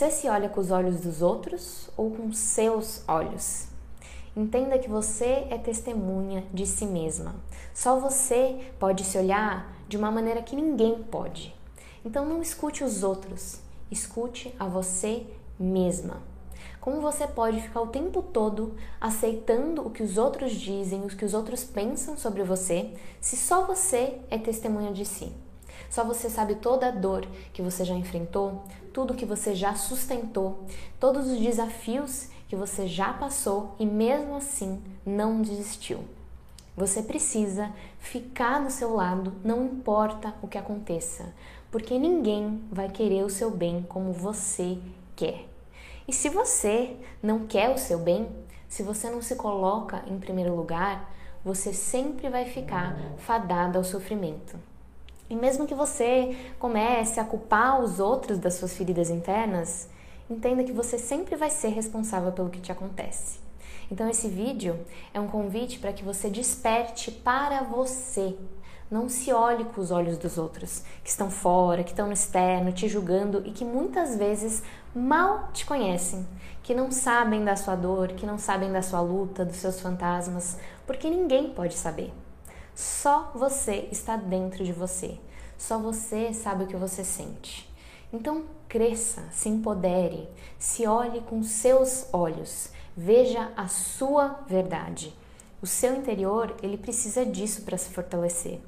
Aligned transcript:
Você 0.00 0.10
se 0.10 0.28
olha 0.30 0.48
com 0.48 0.58
os 0.58 0.70
olhos 0.70 0.98
dos 0.98 1.20
outros 1.20 1.90
ou 1.94 2.10
com 2.10 2.32
seus 2.32 3.06
olhos? 3.06 3.66
Entenda 4.34 4.78
que 4.78 4.88
você 4.88 5.46
é 5.50 5.58
testemunha 5.58 6.42
de 6.54 6.64
si 6.66 6.86
mesma. 6.86 7.34
Só 7.74 8.00
você 8.00 8.72
pode 8.78 9.04
se 9.04 9.18
olhar 9.18 9.76
de 9.86 9.98
uma 9.98 10.10
maneira 10.10 10.40
que 10.40 10.56
ninguém 10.56 11.02
pode. 11.02 11.54
Então 12.02 12.24
não 12.24 12.40
escute 12.40 12.82
os 12.82 13.02
outros, 13.02 13.60
escute 13.90 14.54
a 14.58 14.66
você 14.66 15.26
mesma. 15.58 16.22
Como 16.80 17.02
você 17.02 17.26
pode 17.26 17.60
ficar 17.60 17.82
o 17.82 17.88
tempo 17.88 18.22
todo 18.22 18.76
aceitando 18.98 19.86
o 19.86 19.90
que 19.90 20.02
os 20.02 20.16
outros 20.16 20.52
dizem, 20.52 21.04
o 21.04 21.08
que 21.08 21.26
os 21.26 21.34
outros 21.34 21.62
pensam 21.62 22.16
sobre 22.16 22.42
você, 22.42 22.94
se 23.20 23.36
só 23.36 23.66
você 23.66 24.18
é 24.30 24.38
testemunha 24.38 24.94
de 24.94 25.04
si? 25.04 25.30
Só 25.90 26.04
você 26.04 26.30
sabe 26.30 26.54
toda 26.54 26.86
a 26.88 26.92
dor 26.92 27.26
que 27.52 27.60
você 27.60 27.84
já 27.84 27.94
enfrentou, 27.94 28.62
tudo 28.92 29.14
que 29.14 29.26
você 29.26 29.54
já 29.54 29.74
sustentou, 29.74 30.64
todos 31.00 31.26
os 31.26 31.38
desafios 31.38 32.28
que 32.48 32.54
você 32.54 32.86
já 32.86 33.12
passou 33.12 33.74
e 33.78 33.84
mesmo 33.84 34.36
assim 34.36 34.80
não 35.04 35.42
desistiu. 35.42 36.04
Você 36.76 37.02
precisa 37.02 37.70
ficar 37.98 38.60
do 38.60 38.70
seu 38.70 38.94
lado, 38.94 39.34
não 39.44 39.66
importa 39.66 40.32
o 40.40 40.46
que 40.48 40.56
aconteça, 40.56 41.34
porque 41.70 41.98
ninguém 41.98 42.62
vai 42.70 42.88
querer 42.88 43.24
o 43.24 43.30
seu 43.30 43.50
bem 43.50 43.84
como 43.88 44.12
você 44.12 44.78
quer. 45.16 45.48
E 46.06 46.12
se 46.12 46.28
você 46.28 46.96
não 47.22 47.46
quer 47.46 47.68
o 47.70 47.78
seu 47.78 47.98
bem, 47.98 48.28
se 48.68 48.84
você 48.84 49.10
não 49.10 49.20
se 49.20 49.34
coloca 49.34 50.04
em 50.06 50.18
primeiro 50.18 50.54
lugar, 50.54 51.12
você 51.44 51.72
sempre 51.72 52.28
vai 52.28 52.44
ficar 52.44 52.96
fadada 53.18 53.78
ao 53.78 53.84
sofrimento. 53.84 54.69
E 55.30 55.36
mesmo 55.36 55.64
que 55.64 55.74
você 55.76 56.36
comece 56.58 57.20
a 57.20 57.24
culpar 57.24 57.80
os 57.80 58.00
outros 58.00 58.36
das 58.36 58.54
suas 58.54 58.76
feridas 58.76 59.10
internas, 59.10 59.88
entenda 60.28 60.64
que 60.64 60.72
você 60.72 60.98
sempre 60.98 61.36
vai 61.36 61.48
ser 61.48 61.68
responsável 61.68 62.32
pelo 62.32 62.50
que 62.50 62.60
te 62.60 62.72
acontece. 62.72 63.38
Então 63.88 64.10
esse 64.10 64.26
vídeo 64.26 64.76
é 65.14 65.20
um 65.20 65.28
convite 65.28 65.78
para 65.78 65.92
que 65.92 66.02
você 66.02 66.28
desperte 66.28 67.12
para 67.12 67.62
você. 67.62 68.36
Não 68.90 69.08
se 69.08 69.32
olhe 69.32 69.64
com 69.66 69.80
os 69.80 69.92
olhos 69.92 70.18
dos 70.18 70.36
outros, 70.36 70.82
que 71.04 71.10
estão 71.10 71.30
fora, 71.30 71.84
que 71.84 71.90
estão 71.90 72.08
no 72.08 72.12
externo, 72.12 72.72
te 72.72 72.88
julgando 72.88 73.40
e 73.46 73.52
que 73.52 73.64
muitas 73.64 74.16
vezes 74.16 74.64
mal 74.92 75.50
te 75.52 75.64
conhecem, 75.64 76.26
que 76.60 76.74
não 76.74 76.90
sabem 76.90 77.44
da 77.44 77.54
sua 77.54 77.76
dor, 77.76 78.08
que 78.08 78.26
não 78.26 78.36
sabem 78.36 78.72
da 78.72 78.82
sua 78.82 79.00
luta, 79.00 79.44
dos 79.44 79.56
seus 79.56 79.80
fantasmas, 79.80 80.58
porque 80.88 81.08
ninguém 81.08 81.50
pode 81.50 81.74
saber. 81.74 82.12
Só 82.74 83.30
você 83.34 83.88
está 83.90 84.16
dentro 84.16 84.64
de 84.64 84.72
você. 84.72 85.18
Só 85.58 85.78
você 85.78 86.32
sabe 86.32 86.64
o 86.64 86.66
que 86.66 86.76
você 86.76 87.04
sente. 87.04 87.70
Então, 88.12 88.44
cresça, 88.68 89.22
se 89.30 89.48
empodere, 89.48 90.28
se 90.58 90.86
olhe 90.86 91.20
com 91.20 91.42
seus 91.42 92.06
olhos, 92.12 92.70
veja 92.96 93.52
a 93.56 93.68
sua 93.68 94.40
verdade. 94.48 95.14
O 95.62 95.66
seu 95.66 95.94
interior, 95.94 96.56
ele 96.62 96.76
precisa 96.76 97.24
disso 97.24 97.62
para 97.62 97.76
se 97.76 97.90
fortalecer. 97.90 98.60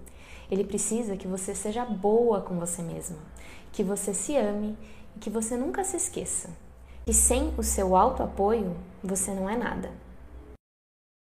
Ele 0.50 0.64
precisa 0.64 1.17
que 1.17 1.27
você 1.27 1.55
seja 1.55 1.84
boa 1.84 2.42
com 2.42 2.58
você 2.58 2.83
mesma, 2.83 3.19
que 3.73 3.83
você 3.83 4.12
se 4.12 4.36
ame 4.36 4.77
e 5.17 5.19
que 5.19 5.30
você 5.30 5.56
nunca 5.56 5.83
se 5.83 5.97
esqueça 5.97 6.50
que 7.05 7.12
sem 7.12 7.53
o 7.58 7.62
seu 7.62 7.97
auto 7.97 8.23
apoio 8.23 8.77
você 9.03 9.33
não 9.33 9.48
é 9.48 9.56
nada. 9.56 9.91